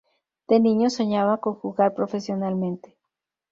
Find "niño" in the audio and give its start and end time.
0.59-0.87